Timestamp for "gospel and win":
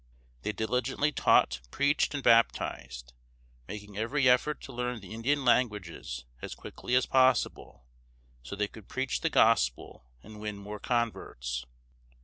9.29-10.57